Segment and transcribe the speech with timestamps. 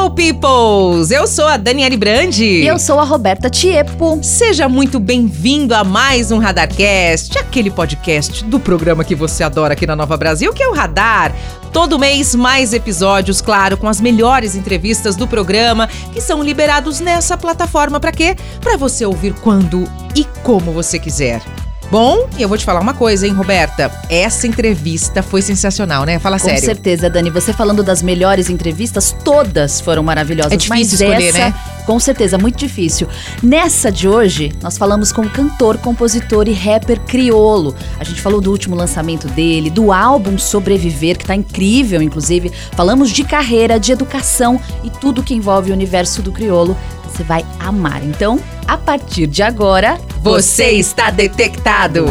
[0.00, 1.10] Hello, peoples!
[1.10, 2.42] Eu sou a Daniele Brandi.
[2.42, 4.18] E eu sou a Roberta Tiepo.
[4.22, 9.86] Seja muito bem-vindo a mais um Radarcast, aquele podcast do programa que você adora aqui
[9.86, 11.34] na Nova Brasil, que é o Radar.
[11.70, 17.36] Todo mês, mais episódios, claro, com as melhores entrevistas do programa, que são liberados nessa
[17.36, 18.34] plataforma para quê?
[18.58, 19.84] Para você ouvir quando
[20.16, 21.42] e como você quiser.
[21.90, 23.90] Bom, e eu vou te falar uma coisa, hein, Roberta?
[24.08, 26.20] Essa entrevista foi sensacional, né?
[26.20, 26.60] Fala Com sério.
[26.60, 27.30] Com certeza, Dani.
[27.30, 30.52] Você falando das melhores entrevistas, todas foram maravilhosas.
[30.52, 31.54] É difícil escolher, essa, né?
[31.84, 33.08] Com certeza, muito difícil.
[33.42, 37.74] Nessa de hoje, nós falamos com o cantor, compositor e rapper Criolo.
[37.98, 42.52] A gente falou do último lançamento dele, do álbum Sobreviver, que tá incrível, inclusive.
[42.70, 46.76] Falamos de carreira, de educação e tudo que envolve o universo do Criolo.
[47.10, 48.02] Você vai amar.
[48.04, 52.06] Então, a partir de agora, Você está detectado.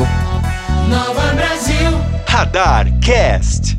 [0.90, 1.92] Nova Brasil.
[2.28, 3.78] Radar Cast.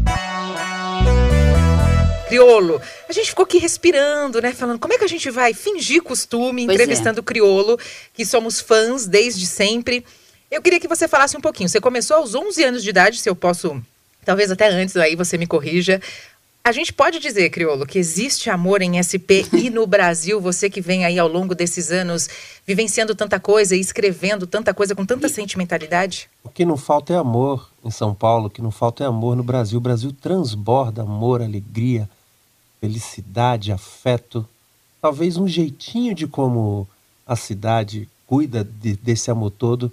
[2.29, 2.81] Criolo.
[3.09, 4.53] A gente ficou aqui respirando, né?
[4.53, 7.79] Falando como é que a gente vai fingir costume, Pois entrevistando o Criolo,
[8.15, 10.05] que somos fãs desde sempre.
[10.51, 11.69] Eu queria que você falasse um pouquinho.
[11.69, 13.81] Você começou aos 11 anos de idade, se eu posso,
[14.25, 16.01] talvez até antes, aí você me corrija.
[16.63, 20.81] A gente pode dizer, Criolo, que existe amor em SP e no Brasil, você que
[20.81, 22.29] vem aí ao longo desses anos
[22.67, 26.29] vivenciando tanta coisa e escrevendo tanta coisa com tanta sentimentalidade?
[26.45, 29.35] O que não falta é amor em São Paulo, o que não falta é amor
[29.35, 29.79] no Brasil.
[29.79, 32.09] O Brasil transborda amor, alegria,
[32.79, 34.47] felicidade, afeto.
[35.01, 36.87] Talvez um jeitinho de como
[37.27, 39.91] a cidade cuida de, desse amor todo,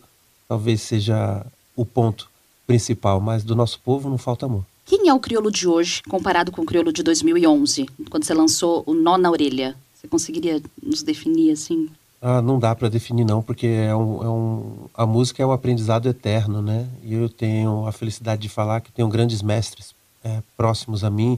[0.50, 1.46] talvez seja
[1.78, 2.30] o ponto
[2.68, 4.66] principal, mas do nosso povo não falta amor.
[4.88, 8.84] Quem é o crioulo de hoje comparado com o crioulo de 2011, quando você lançou
[8.86, 9.76] o Nó na Orelha?
[9.94, 11.90] Você conseguiria nos definir assim?
[12.22, 15.52] Ah, não dá para definir não, porque é um, é um, a música é um
[15.52, 16.88] aprendizado eterno, né?
[17.04, 19.94] E eu tenho a felicidade de falar que tenho grandes mestres
[20.24, 21.38] é, próximos a mim,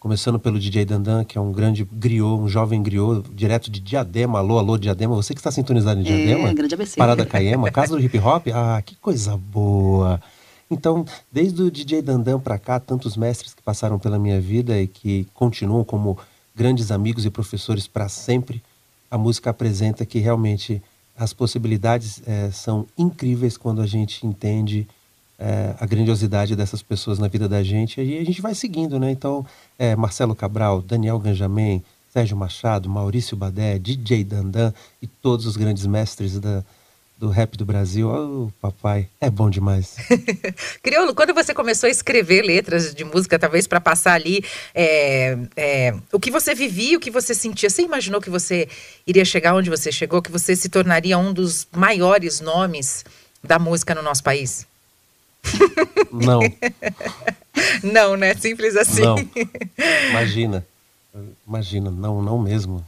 [0.00, 4.38] começando pelo DJ Dandan, que é um grande griot, um jovem griot, direto de Diadema.
[4.38, 5.14] Alô, alô, Diadema.
[5.14, 6.48] Você que está sintonizado em Diadema?
[6.48, 6.96] É, grande ABC.
[6.96, 8.46] Parada Caema, casa do hip hop.
[8.54, 10.20] Ah, que coisa boa.
[10.70, 14.86] Então, desde o DJ Dandan para cá, tantos mestres que passaram pela minha vida e
[14.86, 16.18] que continuam como
[16.54, 18.62] grandes amigos e professores para sempre,
[19.10, 20.82] a música apresenta que realmente
[21.16, 24.86] as possibilidades eh, são incríveis quando a gente entende
[25.38, 29.10] eh, a grandiosidade dessas pessoas na vida da gente e a gente vai seguindo, né?
[29.10, 29.44] Então,
[29.78, 35.86] eh, Marcelo Cabral, Daniel Ganjamin, Sérgio Machado, Maurício Badé, DJ Dandan e todos os grandes
[35.86, 36.64] mestres da,
[37.18, 38.08] do rap do Brasil.
[38.08, 39.96] Oh, papai, é bom demais.
[40.82, 45.94] Criolo, quando você começou a escrever letras de música, talvez para passar ali é, é,
[46.12, 48.68] o que você vivia, o que você sentia, você imaginou que você
[49.06, 53.04] iria chegar onde você chegou, que você se tornaria um dos maiores nomes
[53.42, 54.66] da música no nosso país?
[56.12, 56.40] Não,
[57.82, 58.34] Não, né?
[58.34, 59.02] Simples assim.
[59.02, 59.16] não.
[60.10, 60.66] Imagina.
[61.46, 62.84] Imagina, não, não mesmo.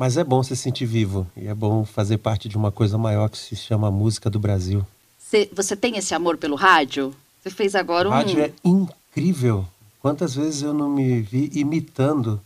[0.00, 3.28] Mas é bom se sentir vivo e é bom fazer parte de uma coisa maior
[3.28, 4.82] que se chama música do Brasil.
[5.18, 7.14] Você, você tem esse amor pelo rádio?
[7.42, 8.14] Você fez agora O um.
[8.14, 9.66] rádio é incrível.
[10.00, 12.40] Quantas vezes eu não me vi imitando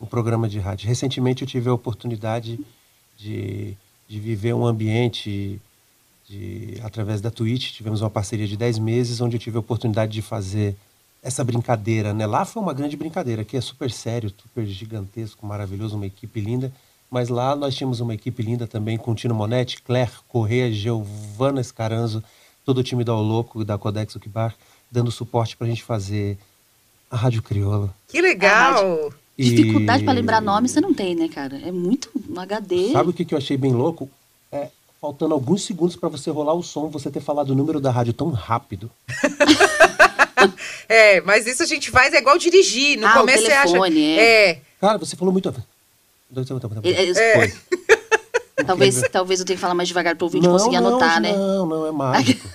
[0.00, 0.88] um programa de rádio?
[0.88, 2.58] Recentemente eu tive a oportunidade
[3.18, 3.76] de,
[4.08, 5.60] de viver um ambiente
[6.26, 7.70] de, através da Twitch.
[7.72, 10.74] Tivemos uma parceria de 10 meses onde eu tive a oportunidade de fazer
[11.22, 12.26] essa brincadeira, né?
[12.26, 16.72] Lá foi uma grande brincadeira, aqui é super sério, super gigantesco, maravilhoso, uma equipe linda.
[17.10, 22.22] Mas lá nós tínhamos uma equipe linda também com Tino Monetti, Claire Corrêa, Giovana Escaranzo,
[22.64, 24.54] todo o time da Oloco e da Codex Uquibar,
[24.90, 26.38] dando suporte pra gente fazer
[27.10, 27.94] a Rádio Crioula.
[28.08, 29.10] Que legal!
[29.38, 31.56] E Dificuldade pra lembrar nome você não tem, né, cara?
[31.64, 32.92] É muito no HD.
[32.92, 34.10] Sabe o que, que eu achei bem louco?
[34.50, 34.68] É,
[35.00, 38.12] faltando alguns segundos pra você rolar o som, você ter falado o número da rádio
[38.12, 38.90] tão rápido.
[40.88, 42.98] É, mas isso a gente faz é igual dirigir.
[42.98, 43.66] No Ah, o começo você acha.
[43.72, 44.60] telefone, É.
[44.80, 45.48] Cara, você falou muito.
[47.18, 47.54] É, Foi.
[48.66, 51.20] Talvez, talvez eu tenha que falar mais devagar para o ouvinte não, conseguir não, anotar,
[51.20, 51.32] né?
[51.32, 52.48] Não, não, é mágico.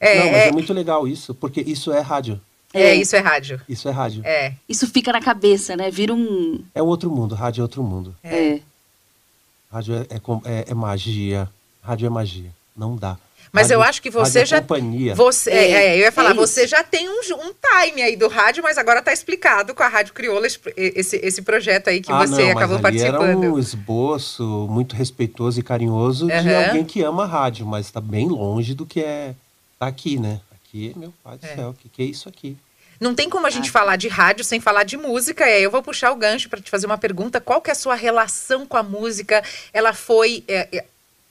[0.00, 0.48] é, não, mas é...
[0.48, 2.40] é muito legal isso, porque isso é rádio.
[2.72, 3.60] É, é, isso é rádio.
[3.68, 4.22] Isso é rádio.
[4.24, 4.54] É.
[4.68, 5.90] Isso fica na cabeça, né?
[5.90, 6.64] Vira um.
[6.74, 8.16] É outro mundo, rádio é outro mundo.
[8.24, 8.60] É.
[9.70, 10.06] Rádio é,
[10.44, 11.48] é, é magia.
[11.82, 12.50] Rádio é magia.
[12.76, 13.16] Não dá.
[13.54, 14.60] Mas rádio, eu acho que você é já.
[14.60, 15.14] Companhia.
[15.14, 18.26] Você, é, é, eu ia falar, é você já tem um, um time aí do
[18.26, 22.26] rádio, mas agora está explicado com a Rádio Crioula esse, esse projeto aí que ah,
[22.26, 23.22] você não, acabou mas participando.
[23.22, 26.42] Era um esboço muito respeitoso e carinhoso uhum.
[26.42, 29.36] de alguém que ama a rádio, mas está bem longe do que é
[29.78, 30.40] tá aqui, né?
[30.52, 31.54] Aqui, meu pai do é.
[31.54, 32.56] céu, o que, que é isso aqui?
[33.00, 33.72] Não tem como a gente ah.
[33.72, 35.46] falar de rádio sem falar de música.
[35.46, 37.40] E aí eu vou puxar o gancho para te fazer uma pergunta.
[37.40, 39.42] Qual que é a sua relação com a música?
[39.72, 40.42] Ela foi.
[40.48, 40.84] É,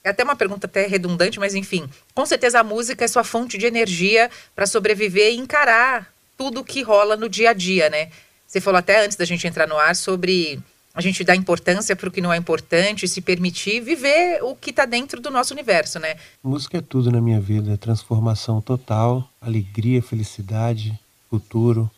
[0.04, 1.90] é, até uma pergunta até redundante, mas enfim.
[2.14, 6.82] Com certeza a música é sua fonte de energia para sobreviver e encarar tudo que
[6.82, 8.10] rola no dia a dia, né?
[8.46, 10.60] Você falou até antes da gente entrar no ar sobre
[10.94, 14.70] a gente dar importância para o que não é importante, se permitir viver o que
[14.70, 16.18] está dentro do nosso universo, né?
[16.44, 21.90] Música é tudo na minha vida, é transformação total, alegria, felicidade, futuro.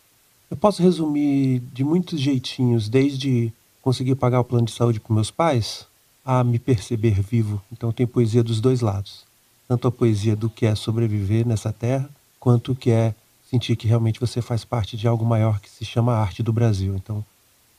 [0.50, 5.30] Eu posso resumir de muitos jeitinhos, desde conseguir pagar o plano de saúde para meus
[5.30, 5.86] pais,
[6.25, 7.62] a me perceber vivo.
[7.72, 9.24] Então tem poesia dos dois lados.
[9.68, 13.13] Tanto a poesia do que é sobreviver nessa terra, quanto o que é
[13.50, 16.95] sentir que realmente você faz parte de algo maior que se chama arte do Brasil.
[16.95, 17.24] Então,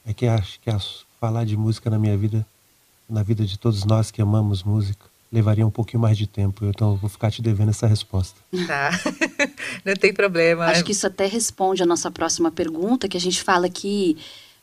[0.04, 0.70] é que acho que
[1.20, 2.46] falar de música na minha vida,
[3.08, 6.64] na vida de todos nós que amamos música, levaria um pouquinho mais de tempo.
[6.64, 8.40] Então, eu vou ficar te devendo essa resposta.
[8.66, 8.90] Tá.
[9.84, 10.66] Não tem problema.
[10.66, 14.16] Acho que isso até responde a nossa próxima pergunta, que a gente fala que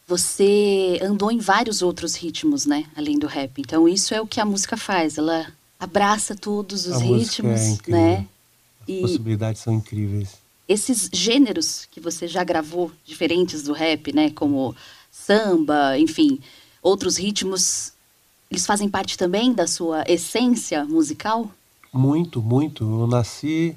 [0.08, 2.86] você andou em vários outros ritmos, né?
[2.96, 3.60] Além do rap.
[3.60, 5.18] Então isso é o que a música faz.
[5.18, 5.48] Ela
[5.80, 8.28] abraça todos os a ritmos, é né?
[8.82, 10.38] As e possibilidades são incríveis.
[10.68, 14.30] Esses gêneros que você já gravou, diferentes do rap, né?
[14.32, 14.76] Como
[15.12, 16.40] samba, enfim,
[16.82, 17.94] outros ritmos,
[18.50, 21.50] eles fazem parte também da sua essência musical?
[21.92, 22.84] Muito, muito.
[22.84, 23.76] Eu nasci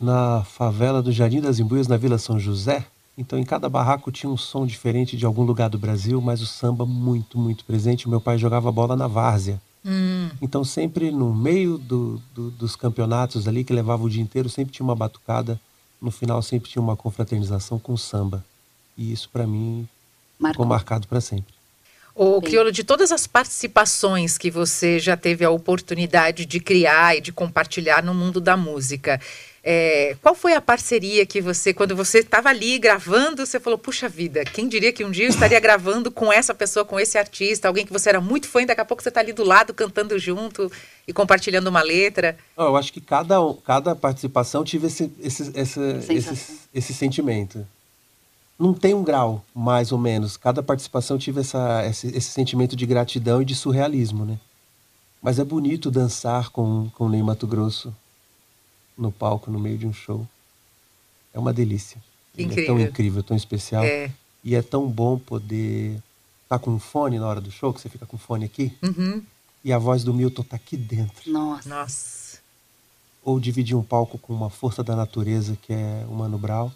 [0.00, 2.86] na favela do Jardim das Imbuias, na Vila São José.
[3.18, 6.46] Então, em cada barraco tinha um som diferente de algum lugar do Brasil, mas o
[6.46, 8.08] samba muito, muito presente.
[8.08, 9.60] Meu pai jogava bola na várzea.
[9.84, 10.30] Hum.
[10.40, 14.72] Então, sempre no meio do, do, dos campeonatos ali, que levava o dia inteiro, sempre
[14.72, 15.60] tinha uma batucada.
[16.00, 18.44] No final, sempre tinha uma confraternização com samba.
[18.96, 19.88] E isso, para mim,
[20.38, 20.52] Marcou.
[20.52, 21.57] ficou marcado para sempre.
[22.20, 27.20] O Criolo, de todas as participações que você já teve a oportunidade de criar e
[27.20, 29.20] de compartilhar no mundo da música,
[29.62, 34.08] é, qual foi a parceria que você, quando você estava ali gravando, você falou, puxa
[34.08, 37.68] vida, quem diria que um dia eu estaria gravando com essa pessoa, com esse artista,
[37.68, 39.72] alguém que você era muito fã e daqui a pouco você está ali do lado
[39.72, 40.72] cantando junto
[41.06, 42.36] e compartilhando uma letra?
[42.56, 47.64] Eu acho que cada, cada participação tive esse, esse, esse, esse, esse sentimento.
[48.58, 50.36] Não tem um grau, mais ou menos.
[50.36, 54.38] Cada participação tive essa, esse, esse sentimento de gratidão e de surrealismo, né?
[55.22, 57.94] Mas é bonito dançar com, com o Ney Mato Grosso
[58.96, 60.26] no palco, no meio de um show.
[61.32, 62.02] É uma delícia.
[62.36, 62.62] Incrível.
[62.62, 63.84] É tão incrível, tão especial.
[63.84, 64.10] É.
[64.42, 65.94] E é tão bom poder
[66.42, 68.44] estar tá com um fone na hora do show, que você fica com o fone
[68.44, 69.22] aqui, uhum.
[69.64, 71.30] e a voz do Milton tá aqui dentro.
[71.30, 71.68] Nossa.
[71.68, 72.38] Nossa.
[73.22, 76.70] Ou dividir um palco com uma força da natureza, que é o Mano Brown,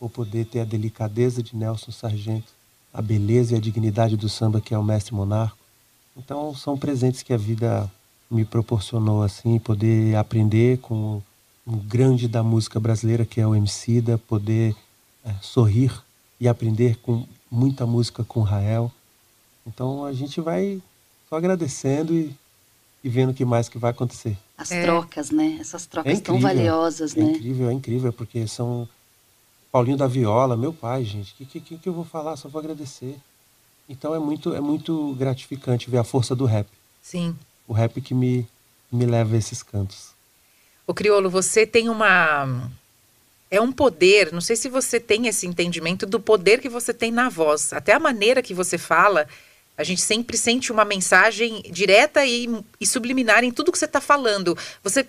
[0.00, 2.52] ou poder ter a delicadeza de Nelson Sargento,
[2.92, 5.58] a beleza e a dignidade do samba, que é o Mestre Monarco.
[6.16, 7.90] Então, são presentes que a vida
[8.30, 11.22] me proporcionou, assim, poder aprender com
[11.66, 13.54] um grande da música brasileira, que é o
[14.02, 14.74] da poder
[15.24, 15.92] é, sorrir
[16.40, 18.90] e aprender com muita música com Rael.
[19.66, 20.80] Então a gente vai
[21.28, 22.34] só agradecendo e,
[23.02, 24.36] e vendo o que mais que vai acontecer.
[24.56, 24.82] As é.
[24.82, 25.58] trocas, né?
[25.60, 27.26] Essas trocas é tão valiosas, é né?
[27.26, 28.88] É incrível, é incrível, porque são
[29.70, 31.32] Paulinho da Viola, meu pai, gente.
[31.32, 32.36] O que, que, que eu vou falar?
[32.36, 33.16] Só vou agradecer.
[33.88, 36.66] Então é muito, é muito gratificante ver a força do rap.
[37.02, 37.36] Sim.
[37.68, 38.46] O rap que me,
[38.90, 40.10] me leva a esses cantos.
[40.86, 42.70] O Criolo, você tem uma.
[43.48, 47.12] É um poder, não sei se você tem esse entendimento do poder que você tem
[47.12, 47.72] na voz.
[47.72, 49.28] Até a maneira que você fala,
[49.78, 52.48] a gente sempre sente uma mensagem direta e,
[52.80, 54.56] e subliminar em tudo que você está falando.
[54.82, 55.06] Você.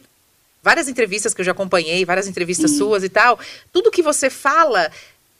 [0.67, 2.77] Várias entrevistas que eu já acompanhei, várias entrevistas uhum.
[2.77, 3.39] suas e tal,
[3.71, 4.91] tudo que você fala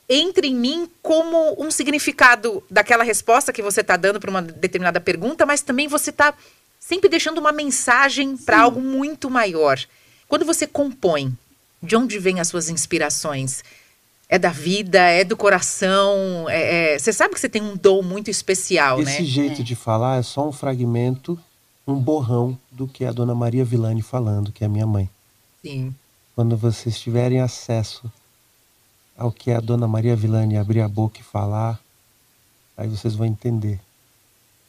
[0.07, 5.01] entra em mim como um significado daquela resposta que você está dando para uma determinada
[5.01, 6.34] pergunta, mas também você está
[6.79, 9.77] sempre deixando uma mensagem para algo muito maior.
[10.29, 11.38] Quando você compõe,
[11.84, 13.65] de onde vêm as suas inspirações?
[14.29, 16.48] É da vida, é do coração.
[16.48, 17.00] É, é...
[17.00, 19.27] Você sabe que você tem um dom muito especial, Esse né?
[19.27, 19.63] jeito é.
[19.65, 21.38] de falar é só um fragmento,
[21.86, 25.10] um borrão do que a dona Maria Villani falando, que é minha mãe.
[25.68, 25.96] Sim.
[26.36, 28.12] Quando vocês tiverem acesso
[29.18, 31.80] ao que a dona Maria Villani abrir a boca e falar,
[32.78, 33.80] Aí vocês vão entender.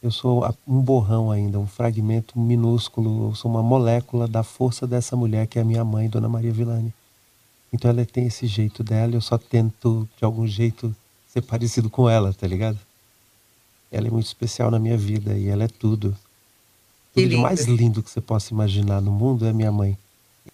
[0.03, 5.15] Eu sou um borrão ainda, um fragmento minúsculo, eu sou uma molécula da força dessa
[5.15, 6.95] mulher que é a minha mãe, Dona Maria Villani.
[7.71, 10.95] Então ela tem esse jeito dela, eu só tento de algum jeito
[11.27, 12.79] ser parecido com ela, tá ligado?
[13.93, 16.17] Ela é muito especial na minha vida e ela é tudo.
[17.13, 19.99] Tudo mais lindo que você possa imaginar no mundo é minha mãe.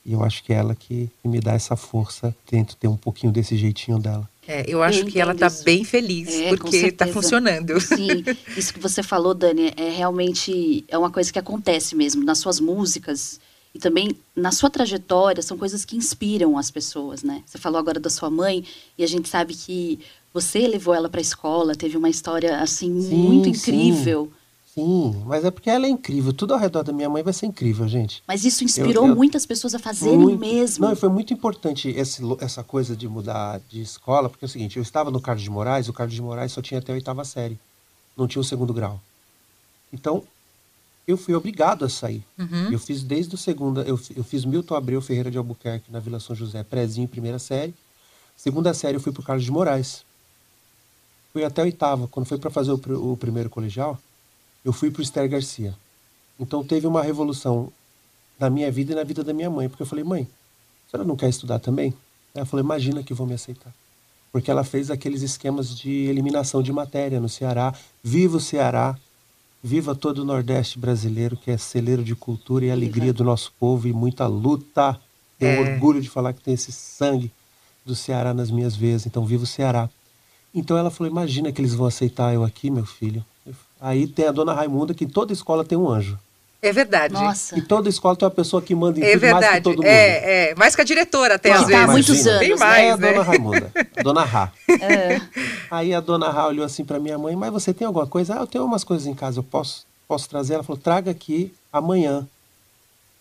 [0.05, 2.35] E eu acho que é ela que, me dá essa força.
[2.47, 4.29] Tento ter um pouquinho desse jeitinho dela.
[4.47, 7.81] É, eu acho eu que ela está bem feliz, é, porque está funcionando.
[7.81, 8.23] Sim,
[8.57, 12.61] isso que você falou, Dani, é realmente é uma coisa que acontece mesmo nas suas
[12.61, 13.41] músicas
[13.75, 17.43] e também na sua trajetória, são coisas que inspiram as pessoas, né?
[17.45, 18.65] Você falou agora da sua mãe
[18.97, 19.99] e a gente sabe que
[20.33, 24.27] você levou ela para a escola, teve uma história assim sim, muito incrível.
[24.27, 24.44] Sim.
[24.75, 26.33] Sim, mas é porque ela é incrível.
[26.33, 28.25] Tudo ao redor da minha mãe vai ser incrível, gente.
[28.27, 30.85] Mas isso inspirou eu, eu, muitas pessoas a fazerem muito, mesmo.
[30.85, 34.77] Não, foi muito importante esse, essa coisa de mudar de escola, porque é o seguinte,
[34.77, 37.25] eu estava no Carlos de Moraes, o Carlos de Moraes só tinha até a oitava
[37.25, 37.57] série.
[38.17, 39.01] Não tinha o segundo grau.
[39.93, 40.25] Então,
[41.07, 42.25] eu fui obrigado a sair.
[42.37, 42.73] Uhum.
[42.73, 46.19] Eu fiz desde o segunda, eu, eu fiz Milton Abreu Ferreira de Albuquerque na Vila
[46.19, 47.73] São José, prézinho, primeira série.
[48.37, 50.05] Segunda série eu fui para o Carlos de Moraes.
[51.33, 52.09] Fui até a oitava.
[52.09, 54.01] Quando foi para fazer o, o primeiro colegial,
[54.65, 55.75] eu fui para o Esther Garcia.
[56.39, 57.73] Então teve uma revolução
[58.39, 60.29] na minha vida e na vida da minha mãe, porque eu falei, mãe,
[60.87, 61.95] a senhora não quer estudar também?
[62.35, 63.73] Ela falou, imagina que vão me aceitar.
[64.33, 67.73] Porque ela fez aqueles esquemas de eliminação de matéria no Ceará.
[68.03, 68.99] Viva o Ceará,
[69.63, 73.87] viva todo o Nordeste brasileiro, que é celeiro de cultura e alegria do nosso povo
[73.87, 75.01] e muita luta.
[75.39, 75.73] Tenho é.
[75.73, 77.31] orgulho de falar que tem esse sangue
[77.87, 79.07] do Ceará nas minhas veias.
[79.07, 79.89] Então, viva o Ceará.
[80.53, 83.25] Então ela falou: Imagina que eles vão aceitar eu aqui, meu filho.
[83.85, 86.19] Aí tem a dona Raimunda, que toda escola tem um anjo.
[86.63, 87.13] É verdade.
[87.13, 87.59] Nossa.
[87.59, 89.45] E toda escola tem uma pessoa que manda em é verdade.
[89.45, 89.85] mais que todo mundo.
[89.85, 90.55] É, é.
[90.55, 91.75] Mais que a diretora até, às vezes.
[91.75, 92.41] há muitos anos.
[92.41, 93.13] Tem mais, é a né?
[93.13, 93.73] dona Raimunda.
[93.95, 94.51] A dona Rá.
[94.81, 95.21] É.
[95.71, 98.39] Aí a dona Rá olhou assim para minha mãe, mas você tem alguma coisa?
[98.39, 100.55] Ah, eu tenho umas coisas em casa, eu posso, posso trazer?
[100.55, 102.27] Ela falou, traga aqui amanhã.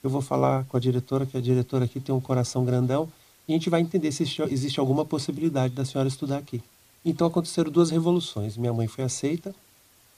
[0.01, 3.09] Eu vou falar com a diretora, que a diretora aqui tem um coração grandão,
[3.45, 6.63] e a gente vai entender se existe alguma possibilidade da senhora estudar aqui.
[7.03, 8.55] Então aconteceram duas revoluções.
[8.55, 9.53] Minha mãe foi aceita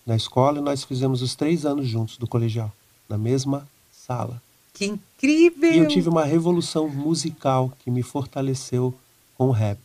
[0.06, 2.72] na escola e nós fizemos os três anos juntos do colegial,
[3.10, 4.42] na mesma sala.
[4.74, 5.74] Que incrível!
[5.74, 8.94] E eu tive uma revolução musical que me fortaleceu
[9.38, 9.80] com o rap.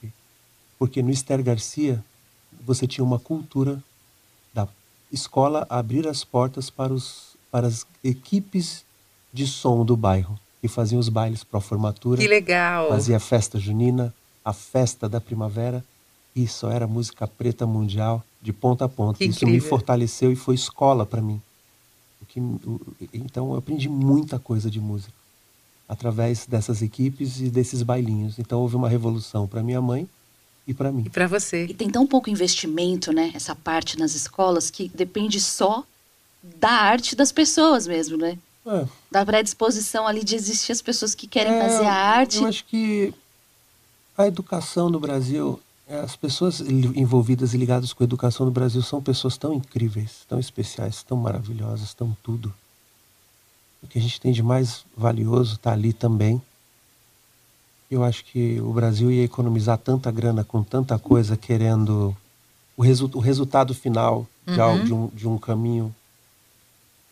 [0.79, 2.05] Porque no Esther Garcia,
[2.65, 3.83] você tinha uma cultura
[4.53, 4.69] da
[5.13, 8.85] escola abrir as portas para, os, para as equipes
[9.33, 12.21] de som do bairro, que faziam os bailes para a formatura.
[12.21, 12.89] Que legal!
[12.89, 14.13] Fazia a festa junina,
[14.45, 15.85] a festa da primavera,
[16.35, 19.19] e só era música preta mundial de ponta a ponta.
[19.19, 19.55] Que Isso incrível.
[19.55, 21.41] me fortaleceu e foi escola para mim.
[22.29, 22.41] Que,
[23.13, 25.13] então eu aprendi muita coisa de música
[25.89, 28.39] através dessas equipes e desses bailinhos.
[28.39, 30.09] Então houve uma revolução para minha mãe
[30.67, 31.03] e para mim.
[31.07, 31.67] E para você.
[31.67, 35.85] E tem tão pouco investimento, né, essa parte nas escolas que depende só
[36.43, 38.39] da arte das pessoas mesmo, né?
[38.65, 38.87] É.
[39.11, 42.39] Da predisposição ali de existir as pessoas que querem é, fazer a arte.
[42.39, 43.13] Eu acho que
[44.17, 49.03] a educação no Brasil as pessoas envolvidas e ligadas com a educação no Brasil são
[49.03, 52.55] pessoas tão incríveis, tão especiais, tão maravilhosas, tão tudo.
[53.83, 56.41] O que a gente tem de mais valioso está ali também.
[57.91, 62.17] Eu acho que o Brasil ia economizar tanta grana com tanta coisa, querendo
[62.77, 64.55] o, resu o resultado final uhum.
[64.55, 65.95] de, algo, de, um, de um caminho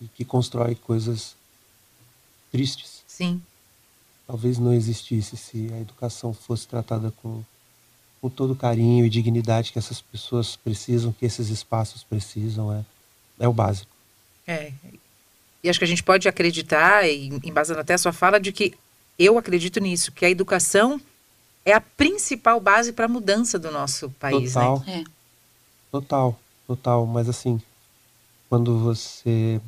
[0.01, 1.35] e que constrói coisas
[2.53, 3.03] tristes.
[3.09, 3.43] Sim.
[4.25, 7.43] Talvez não existisse se a educação fosse tratada com
[8.21, 12.85] com todo o carinho e dignidade que essas pessoas precisam, que esses espaços precisam, é,
[13.39, 13.91] é o básico.
[14.47, 14.73] É.
[15.63, 18.75] E acho que a gente pode acreditar, embasando até a sua fala, de que
[19.19, 21.01] eu acredito nisso, que a educação
[21.65, 24.55] é a principal base para a mudança do nosso país.
[24.55, 24.63] Né?
[24.63, 24.85] Total.
[24.87, 25.05] Né?
[25.05, 25.11] É.
[25.91, 27.07] Total, total.
[27.07, 27.61] Mas assim,
[28.49, 29.61] quando você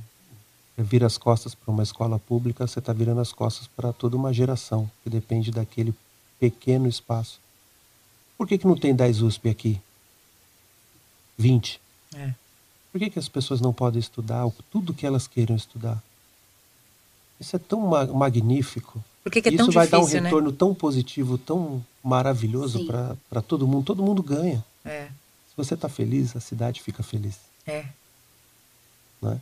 [0.79, 4.33] vira as costas para uma escola pública, você está virando as costas para toda uma
[4.33, 5.95] geração que depende daquele
[6.39, 7.39] pequeno espaço
[8.41, 9.79] por que, que não tem 10 USP aqui?
[11.37, 11.79] 20?
[12.15, 12.33] É.
[12.91, 16.03] Por que, que as pessoas não podem estudar tudo que elas queiram estudar?
[17.39, 19.05] Isso é tão ma magnífico.
[19.23, 20.57] Por que, que é Isso tão vai difícil, dar um retorno né?
[20.59, 23.85] tão positivo, tão maravilhoso para todo mundo.
[23.85, 24.65] Todo mundo ganha.
[24.87, 25.09] É.
[25.51, 27.39] Se você está feliz, a cidade fica feliz.
[27.67, 27.85] É.
[29.21, 29.39] Né?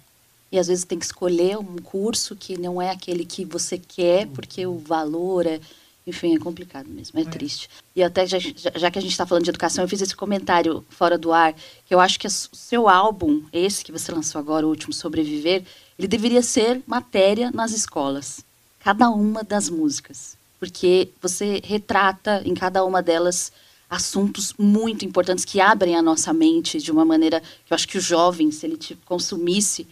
[0.51, 4.27] E às vezes tem que escolher um curso que não é aquele que você quer,
[4.27, 5.61] porque o valor é
[6.09, 7.25] enfim, é complicado mesmo, é, é.
[7.27, 7.69] triste.
[7.95, 10.85] E até já, já, que a gente está falando de educação, eu fiz esse comentário
[10.89, 14.67] fora do ar, que eu acho que o seu álbum, esse que você lançou agora,
[14.67, 15.65] o último Sobreviver,
[15.99, 18.45] ele deveria ser matéria nas escolas.
[18.81, 20.37] Cada uma das músicas.
[20.59, 23.53] Porque você retrata em cada uma delas
[23.89, 27.99] assuntos muito importantes que abrem a nossa mente de uma maneira que eu acho que
[27.99, 29.87] o jovem, se ele te consumisse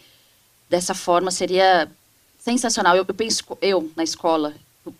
[0.69, 1.89] dessa forma, seria
[2.37, 2.95] sensacional.
[2.95, 4.53] Eu, eu penso, eu, na escola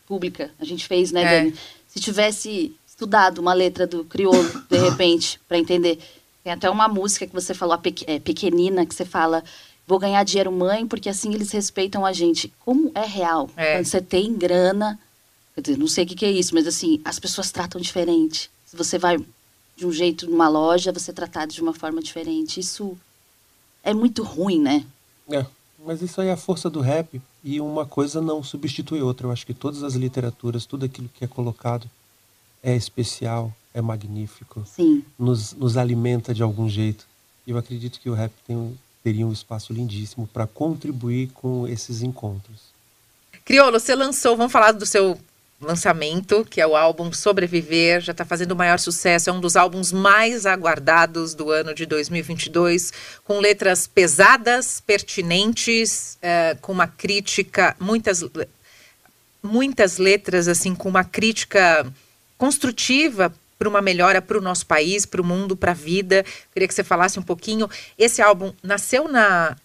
[0.08, 1.39] pública, a gente fez, né, é.
[1.39, 1.56] Dani?
[1.88, 6.00] Se tivesse estudado uma letra do crioulo, de repente, para entender.
[6.44, 9.44] Tem até uma música que você falou, a é, pequenina, que você fala,
[9.86, 12.51] vou ganhar dinheiro mãe, porque assim eles respeitam a gente.
[12.60, 13.50] Como é real?
[13.56, 13.75] É.
[13.75, 15.00] Quando você tem grana,
[15.53, 18.50] quer dizer, não sei o que, que é isso, mas assim, as pessoas tratam diferente.
[18.65, 19.17] Se você vai
[19.75, 22.60] de um jeito numa loja, você é tratado de uma forma diferente.
[22.60, 22.98] Isso
[23.84, 24.86] é muito ruim, né?
[25.29, 25.46] É,
[25.86, 29.27] mas isso aí é a força do rap e uma coisa não substitui outra.
[29.27, 31.89] Eu acho que todas as literaturas, tudo aquilo que é colocado
[32.63, 34.63] é especial, é magnífico.
[34.65, 35.03] Sim.
[35.17, 37.05] Nos, nos alimenta de algum jeito.
[37.46, 42.01] E eu acredito que o rap tem, teria um espaço lindíssimo para contribuir com esses
[42.01, 42.75] encontros.
[43.46, 45.17] Criolo, você lançou, vamos falar do seu
[45.60, 49.56] lançamento, que é o álbum Sobreviver, já está fazendo o maior sucesso, é um dos
[49.56, 57.76] álbuns mais aguardados do ano de 2022, com letras pesadas, pertinentes, é, com uma crítica,
[57.80, 58.24] muitas,
[59.42, 61.92] muitas letras assim, com uma crítica
[62.38, 66.24] construtiva para uma melhora para o nosso país, para o mundo, para a vida.
[66.54, 67.68] Queria que você falasse um pouquinho.
[67.98, 69.58] Esse álbum nasceu na,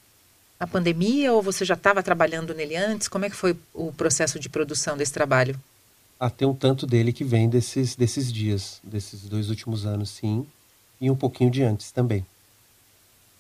[0.59, 3.07] na pandemia ou você já estava trabalhando nele antes?
[3.09, 5.61] Como é que foi o processo de produção desse trabalho?
[6.25, 10.47] Ah, tem um tanto dele que vem desses, desses dias, desses dois últimos anos, sim,
[11.00, 12.25] e um pouquinho de antes também.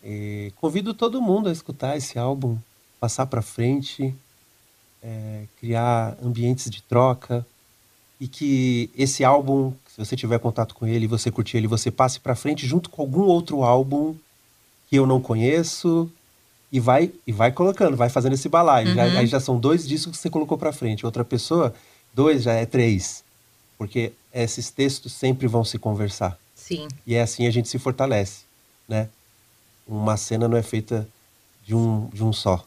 [0.02, 2.58] E convido todo mundo a escutar esse álbum,
[2.98, 4.12] passar para frente,
[5.00, 7.46] é, criar ambientes de troca,
[8.20, 12.18] e que esse álbum, se você tiver contato com ele, você curtir ele, você passe
[12.18, 14.16] para frente junto com algum outro álbum
[14.90, 16.10] que eu não conheço
[16.72, 18.88] e vai e vai colocando, vai fazendo esse balaio.
[18.88, 18.94] Uhum.
[18.96, 21.06] Já, aí já são dois discos que você colocou para frente.
[21.06, 21.72] Outra pessoa,
[22.14, 23.24] dois já é três,
[23.78, 26.38] porque esses textos sempre vão se conversar.
[26.54, 26.88] Sim.
[27.06, 28.44] E é assim a gente se fortalece,
[28.88, 29.08] né?
[29.86, 31.08] Uma cena não é feita
[31.64, 32.64] de um de um só.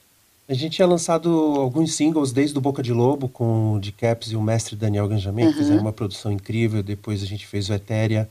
[0.48, 4.32] A gente tinha lançado alguns singles desde o Boca de Lobo com o de Caps
[4.32, 5.52] e o mestre Daniel Ganjamin, uhum.
[5.52, 6.84] que fizeram uma produção incrível.
[6.84, 8.30] Depois a gente fez o Etéria,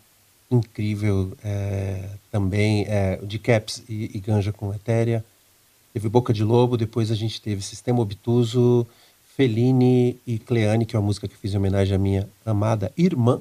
[0.49, 2.85] incrível é, também.
[2.87, 5.25] É, o de Caps e, e Ganja com Etéria.
[5.93, 8.87] Teve Boca de Lobo, depois a gente teve Sistema Obtuso,
[9.37, 13.41] Fellini e Cleane, que é uma música que fiz em homenagem à minha amada irmã.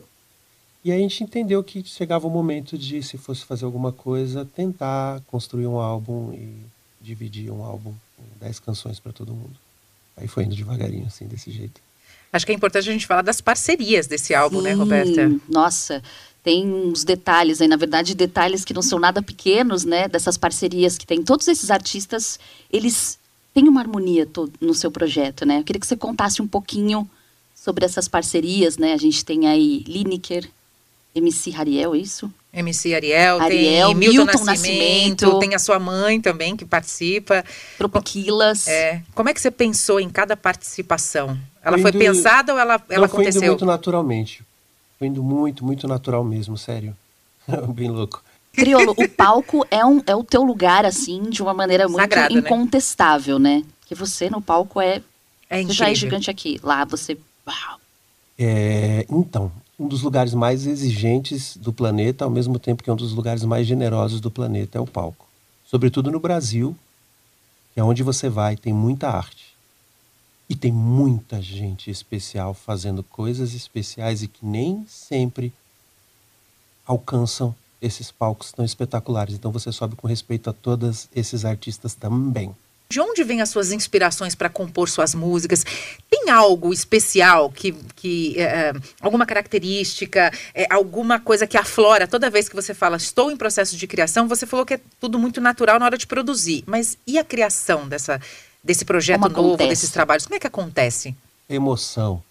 [0.84, 4.44] E aí a gente entendeu que chegava o momento de, se fosse fazer alguma coisa,
[4.44, 6.56] tentar construir um álbum e
[7.00, 7.94] dividir um álbum
[8.40, 9.56] dez canções para todo mundo.
[10.18, 11.80] Aí foi indo devagarinho, assim, desse jeito.
[12.32, 15.40] Acho que é importante a gente falar das parcerias desse álbum, né, Sim, né, Roberta?
[15.48, 16.04] Nossa,
[16.44, 20.98] tem uns detalhes aí, na verdade, detalhes que não são nada pequenos, né, dessas parcerias
[20.98, 21.24] que tem.
[21.24, 22.40] Todos esses artistas,
[22.72, 23.20] eles
[23.54, 24.28] têm uma harmonia
[24.60, 25.60] no seu projeto, né?
[25.60, 27.10] Eu queria que você contasse um pouquinho
[27.56, 28.94] sobre essas parcerias, né?
[28.94, 30.50] A gente tem aí Lineker,
[31.16, 32.32] MC Rariel, é isso?
[32.54, 37.44] MC Ariel, Ariel tem Milton, Milton Nascimento, Nascimento, tem a sua mãe também que participa.
[37.80, 38.68] Tropiquilas.
[38.68, 39.02] É.
[39.16, 41.38] Como é que você pensou em cada participação?
[41.64, 43.42] Ela foi, foi indo, pensada ou ela, ela não, aconteceu?
[43.42, 44.44] Foi indo muito naturalmente.
[45.00, 46.96] Foi indo muito, muito natural mesmo, sério.
[47.74, 48.24] Bem louco.
[48.54, 52.34] Criolo, o palco é, um, é o teu lugar, assim, de uma maneira muito Sagrada,
[52.34, 52.40] né?
[52.40, 53.58] incontestável, né?
[53.58, 53.66] né?
[53.88, 55.02] Que você no palco é.
[55.50, 56.60] é você já é gigante aqui.
[56.64, 57.18] Lá você.
[57.48, 57.80] Uau.
[58.38, 62.98] É, então, um dos lugares mais exigentes do planeta, ao mesmo tempo que é um
[62.98, 65.28] dos lugares mais generosos do planeta, é o palco.
[65.66, 66.76] Sobretudo no Brasil,
[67.74, 69.54] que é onde você vai, tem muita arte.
[70.48, 75.52] E tem muita gente especial fazendo coisas especiais e que nem sempre
[76.86, 79.36] alcançam esses palcos tão espetaculares.
[79.36, 82.56] Então você sobe com respeito a todos esses artistas também.
[82.90, 85.66] De onde vêm as suas inspirações para compor suas músicas?
[86.10, 92.48] Tem algo especial que, que é, alguma característica, é, alguma coisa que aflora toda vez
[92.48, 94.28] que você fala estou em processo de criação?
[94.28, 97.88] Você falou que é tudo muito natural na hora de produzir, mas e a criação
[97.88, 98.22] dessa,
[98.64, 99.70] desse projeto Como novo, acontece?
[99.70, 100.26] desses trabalhos?
[100.26, 101.16] Como é que acontece?
[101.50, 102.22] Emoção,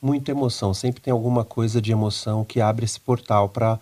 [0.00, 0.72] muita emoção.
[0.72, 3.78] Sempre tem alguma coisa de emoção que abre esse portal para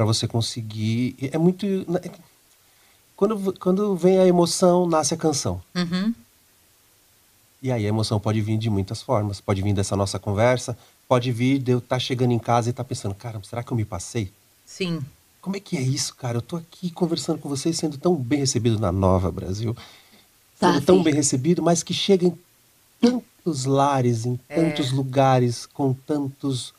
[0.00, 1.14] para você conseguir.
[1.20, 2.00] É muito né,
[3.14, 5.60] quando, quando vem a emoção, nasce a canção.
[5.74, 6.14] Uhum.
[7.62, 9.42] E aí a emoção pode vir de muitas formas.
[9.42, 12.70] Pode vir dessa nossa conversa, pode vir de eu estar tá chegando em casa e
[12.70, 14.32] estar tá pensando, caramba, será que eu me passei?
[14.64, 15.02] Sim.
[15.42, 16.38] Como é que é isso, cara?
[16.38, 19.76] Eu tô aqui conversando com vocês, sendo tão bem recebido na Nova Brasil.
[20.58, 22.38] Tá, sendo tão bem recebido, mas que chega em
[22.98, 24.64] tantos lares, em é.
[24.64, 26.72] tantos lugares, com tantos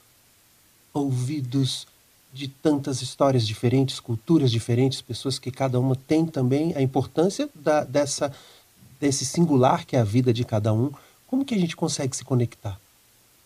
[0.91, 1.85] ouvidos
[2.33, 7.83] de tantas histórias diferentes, culturas diferentes, pessoas que cada uma tem também a importância da,
[7.83, 8.31] dessa,
[8.99, 10.91] desse singular que é a vida de cada um.
[11.27, 12.79] Como que a gente consegue se conectar?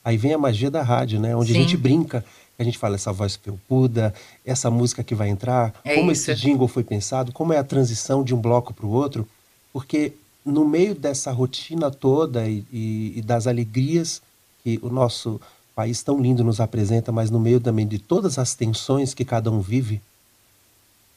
[0.04, 1.36] Aí vem a magia da rádio, né?
[1.36, 1.60] Onde Sim.
[1.60, 2.24] a gente brinca,
[2.60, 4.14] a gente fala essa voz felpuda,
[4.46, 6.30] essa música que vai entrar, é como isso.
[6.30, 9.28] esse jingle foi pensado, como é a transição de um bloco para o outro,
[9.74, 10.14] porque
[10.46, 14.22] no meio dessa rotina toda e, e, e, das alegrias
[14.64, 15.42] que o nosso
[15.76, 19.52] país tão lindo nos apresenta, mas no meio também de todas as tensões que cada
[19.52, 20.02] um vive,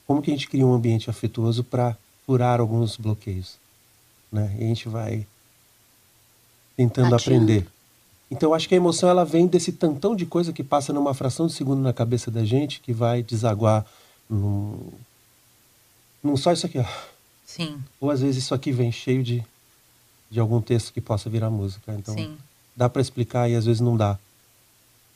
[0.07, 3.57] como que a gente cria um ambiente afetuoso para furar alguns bloqueios,
[4.33, 4.55] né?
[4.59, 5.27] E a gente vai
[6.77, 7.67] tentando aprender.
[8.31, 11.15] Então eu acho que a emoção ela vem desse tantão de coisa que passa numa
[11.15, 13.87] fração de segundo na cabeça da gente que vai desaguar
[14.29, 14.79] num,
[16.23, 16.85] num só isso aqui, ó.
[17.47, 17.83] Sim.
[17.99, 19.43] Ou às vezes isso aqui vem cheio de,
[20.31, 21.95] de algum texto que possa virar música.
[21.95, 22.37] Então Sim.
[22.77, 24.19] dá para explicar e às vezes não dá.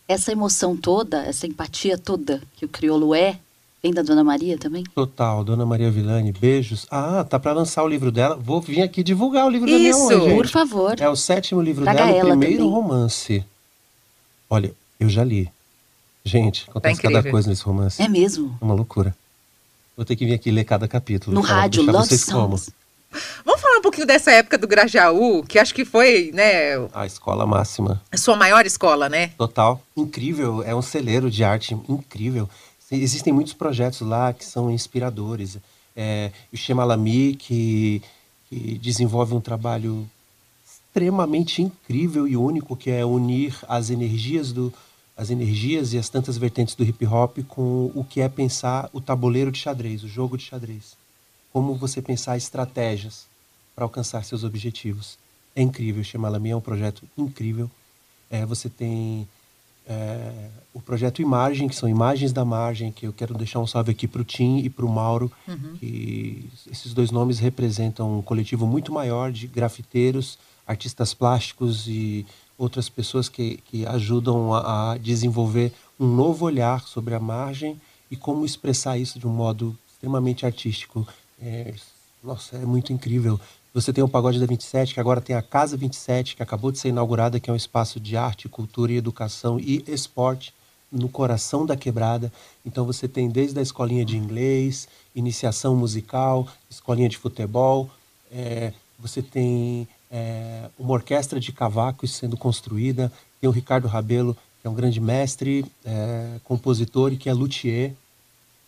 [0.09, 3.39] Essa emoção toda, essa empatia toda que o crioulo é,
[3.83, 4.85] Vem da Dona Maria também?
[4.95, 6.87] Total, Dona Maria Villani, beijos.
[6.89, 8.37] Ah, tá para lançar o livro dela.
[8.37, 10.37] Vou vir aqui divulgar o livro Isso, da minha mãe, gente.
[10.37, 11.01] por favor.
[11.01, 12.71] É o sétimo livro Traga dela, o primeiro também.
[12.71, 13.45] romance.
[14.49, 15.51] Olha, eu já li.
[16.25, 18.01] Gente, acontece tá cada coisa nesse romance.
[18.01, 18.57] É mesmo?
[18.61, 19.17] É uma loucura.
[19.97, 21.35] Vou ter que vir aqui ler cada capítulo.
[21.35, 22.67] No rádio, Love vocês Songs.
[22.67, 22.82] Como.
[23.45, 26.77] Vamos falar um pouquinho dessa época do Grajaú, que acho que foi, né?
[26.93, 28.03] A escola máxima.
[28.11, 29.29] A sua maior escola, né?
[29.39, 29.83] Total.
[29.97, 30.63] Incrível.
[30.63, 32.49] É um celeiro de arte incrível.
[32.91, 35.59] Existem muitos projetos lá que são inspiradores.
[35.97, 38.03] É, o Shemalami, que,
[38.49, 40.09] que desenvolve um trabalho
[40.65, 44.73] extremamente incrível e único, que é unir as energias do
[45.15, 49.01] as energias e as tantas vertentes do hip hop com o que é pensar o
[49.01, 50.97] tabuleiro de xadrez, o jogo de xadrez.
[51.53, 53.27] Como você pensar estratégias
[53.75, 55.19] para alcançar seus objetivos.
[55.55, 57.71] É incrível, o Shemalami é um projeto incrível.
[58.31, 59.29] É, você tem
[59.87, 63.91] é, o projeto Imagem, que são imagens da margem, que eu quero deixar um salve
[63.91, 65.77] aqui para o Tim e para o Mauro, uhum.
[65.79, 72.25] que esses dois nomes representam um coletivo muito maior de grafiteiros, artistas plásticos e
[72.57, 78.17] outras pessoas que, que ajudam a, a desenvolver um novo olhar sobre a margem e
[78.17, 81.07] como expressar isso de um modo extremamente artístico.
[81.43, 81.75] É,
[82.23, 83.41] nossa, é muito incrível.
[83.75, 86.79] Você tem o Pagode da 27, que agora tem a Casa 27, que acabou de
[86.79, 90.55] ser inaugurada, que é um espaço de arte, cultura e educação e esporte
[90.91, 92.31] no coração da quebrada.
[92.65, 97.91] Então você tem desde a escolinha de inglês, iniciação musical, escolinha de futebol,
[98.31, 104.67] é, você tem é, uma orquestra de cavacos sendo construída, tem o Ricardo Rabelo, que
[104.67, 107.95] é um grande mestre, é, compositor e que é luthier.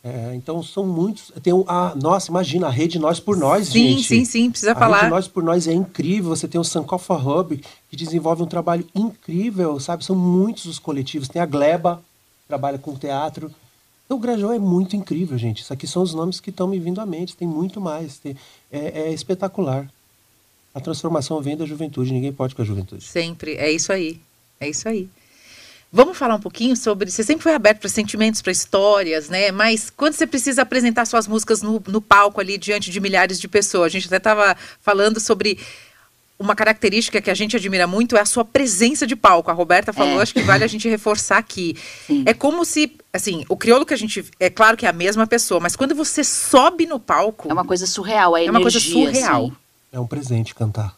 [0.04, 1.32] É, então são muitos.
[1.42, 4.02] Tem a nossa, imagina a rede Nós por Nós, sim, gente.
[4.02, 4.98] Sim, sim, sim, precisa a falar.
[4.98, 6.28] A rede Nós por Nós é incrível.
[6.28, 10.04] Você tem o Sankofa Hub que desenvolve um trabalho incrível, sabe?
[10.04, 11.26] São muitos os coletivos.
[11.26, 12.02] Tem a Gleba
[12.42, 13.50] que trabalha com teatro.
[14.04, 15.62] Então o Grajão é muito incrível, gente.
[15.62, 17.34] Isso aqui são os nomes que estão me vindo à mente.
[17.34, 18.18] Tem muito mais.
[18.18, 18.36] Tem,
[18.70, 19.90] é, é espetacular.
[20.74, 22.12] A transformação vem da juventude.
[22.12, 23.04] Ninguém pode com a juventude.
[23.04, 23.54] Sempre.
[23.54, 24.20] É isso aí.
[24.60, 25.08] É isso aí.
[25.96, 27.08] Vamos falar um pouquinho sobre.
[27.08, 29.52] Você sempre foi aberto para sentimentos, para histórias, né?
[29.52, 33.46] Mas quando você precisa apresentar suas músicas no, no palco ali diante de milhares de
[33.46, 35.56] pessoas, a gente até estava falando sobre
[36.36, 39.52] uma característica que a gente admira muito é a sua presença de palco.
[39.52, 40.22] A Roberta falou, é.
[40.22, 41.76] acho que vale a gente reforçar aqui.
[42.08, 42.24] Sim.
[42.26, 44.28] É como se, assim, o crioulo que a gente.
[44.40, 47.48] É claro que é a mesma pessoa, mas quando você sobe no palco.
[47.48, 49.44] É uma coisa surreal, é, é uma coisa surreal.
[49.44, 49.56] Assim.
[49.92, 50.96] É um presente cantar.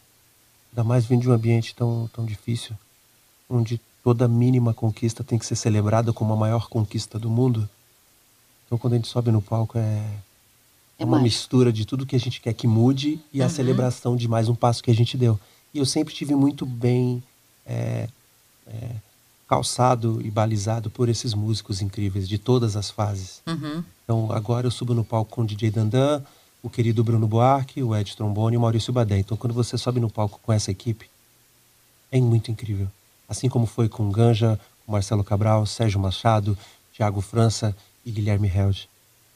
[0.72, 2.74] Ainda mais vindo de um ambiente tão, tão difícil,
[3.46, 7.68] onde toda mínima conquista tem que ser celebrada como a maior conquista do mundo.
[8.64, 10.00] Então, quando a gente sobe no palco, é,
[10.96, 13.46] é uma mistura de tudo que a gente quer que mude e uhum.
[13.46, 15.36] a celebração de mais um passo que a gente deu.
[15.74, 17.20] E eu sempre tive muito bem
[17.66, 18.08] é,
[18.68, 18.90] é,
[19.48, 23.42] calçado e balizado por esses músicos incríveis de todas as fases.
[23.44, 23.82] Uhum.
[24.04, 26.22] Então, agora eu subo no palco com o DJ Dandan,
[26.62, 29.18] o querido Bruno Buarque, o Ed Trombone e o Maurício Badé.
[29.18, 31.10] Então, quando você sobe no palco com essa equipe,
[32.12, 32.88] é muito incrível
[33.28, 36.56] assim como foi com Ganja, com Marcelo Cabral, Sérgio Machado,
[36.92, 38.88] Tiago França e Guilherme Held,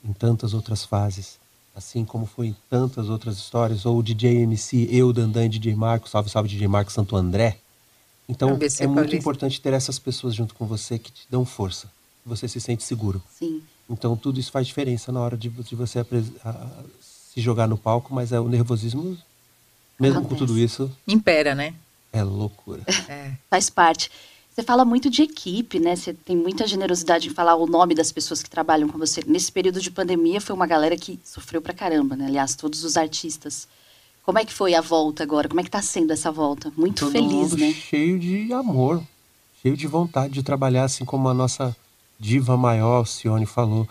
[0.04, 1.38] em tantas outras fases,
[1.74, 5.74] assim como foi em tantas outras histórias, ou o DJ MC, eu, Dandan e DJ
[5.74, 7.58] Marco, salve, salve DJ Marco Santo André.
[8.28, 11.88] Então, é muito importante ter essas pessoas junto com você que te dão força,
[12.22, 13.20] que você se sente seguro.
[13.36, 13.62] Sim.
[13.88, 16.04] Então, tudo isso faz diferença na hora de, de você a,
[16.44, 16.66] a,
[17.00, 19.18] se jogar no palco, mas é o nervosismo,
[19.98, 20.40] mesmo Acontece.
[20.40, 20.90] com tudo isso...
[21.08, 21.74] Impera, né?
[22.12, 22.82] É loucura.
[23.08, 23.32] É.
[23.48, 24.10] Faz parte.
[24.52, 25.94] Você fala muito de equipe, né?
[25.94, 29.22] Você tem muita generosidade em falar o nome das pessoas que trabalham com você.
[29.26, 32.26] Nesse período de pandemia foi uma galera que sofreu pra caramba, né?
[32.26, 33.68] Aliás, todos os artistas.
[34.24, 35.48] Como é que foi a volta agora?
[35.48, 36.72] Como é que tá sendo essa volta?
[36.76, 37.72] Muito Todo feliz, mundo né?
[37.72, 39.02] Cheio de amor,
[39.62, 41.74] cheio de vontade de trabalhar, assim como a nossa
[42.18, 43.88] diva maior, Cione, falou.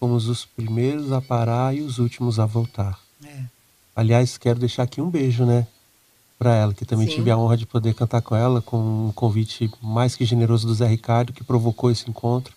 [0.00, 2.98] Fomos os primeiros a parar e os últimos a voltar.
[3.24, 3.44] É.
[3.94, 5.66] Aliás, quero deixar aqui um beijo, né?
[6.40, 7.16] Para ela, que também Sim.
[7.16, 10.72] tive a honra de poder cantar com ela, com um convite mais que generoso do
[10.74, 12.54] Zé Ricardo, que provocou esse encontro.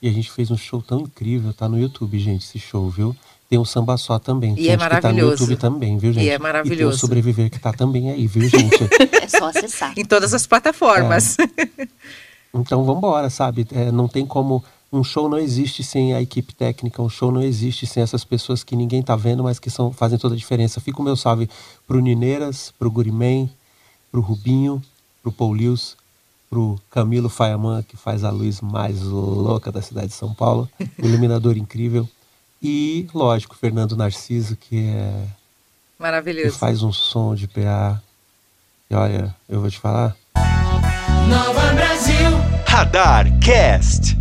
[0.00, 3.14] E a gente fez um show tão incrível, tá no YouTube, gente, esse show, viu?
[3.50, 5.42] Tem um samba só também, E gente, é que tá no maravilhoso.
[5.42, 6.24] YouTube também, viu, gente?
[6.24, 6.96] E é E tem maravilhoso.
[6.96, 8.76] o Sobreviver que tá também aí, viu, gente?
[9.20, 9.92] É só acessar.
[9.96, 11.36] Em todas as plataformas.
[12.56, 13.66] Então vamos embora, sabe?
[13.72, 14.62] É, não tem como.
[14.94, 18.62] Um show não existe sem a equipe técnica, um show não existe sem essas pessoas
[18.62, 20.80] que ninguém tá vendo, mas que são, fazem toda a diferença.
[20.80, 21.50] Fica o meu salve
[21.84, 23.50] pro Nineiras, pro Guriman,
[24.12, 24.80] pro Rubinho,
[25.20, 25.96] pro Paul Lewis,
[26.48, 30.70] pro Camilo Fayaman, que faz a luz mais louca da cidade de São Paulo,
[31.02, 32.08] um iluminador incrível.
[32.62, 36.56] E, lógico, Fernando Narciso, que é que Maravilhoso.
[36.56, 38.00] faz um som de PA.
[38.88, 40.16] E olha, eu vou te falar,
[41.28, 42.30] Nova Brasil.
[42.68, 44.13] Radar Cast.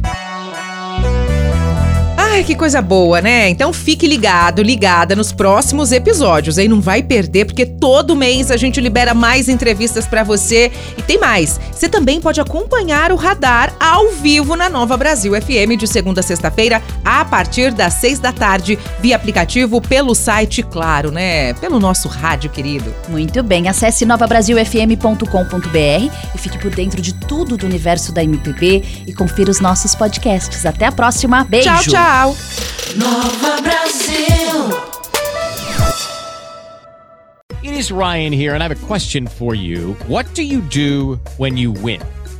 [2.33, 3.47] Ai, que coisa boa, né?
[3.47, 8.57] Então fique ligado, ligada nos próximos episódios, aí não vai perder, porque todo mês a
[8.57, 10.71] gente libera mais entrevistas pra você.
[10.97, 15.77] E tem mais, você também pode acompanhar o Radar ao vivo na Nova Brasil FM
[15.77, 21.11] de segunda a sexta-feira, a partir das seis da tarde, via aplicativo, pelo site, claro,
[21.11, 21.53] né?
[21.53, 22.91] Pelo nosso rádio querido.
[23.09, 29.13] Muito bem, acesse novabrasilfm.com.br e fique por dentro de tudo do universo da MPB e
[29.13, 30.65] confira os nossos podcasts.
[30.65, 31.43] Até a próxima.
[31.43, 31.69] Beijo.
[31.69, 32.22] Tchau, tchau!
[32.23, 34.71] Nova Brasil.
[37.61, 39.93] It is Ryan here, and I have a question for you.
[40.07, 42.01] What do you do when you win?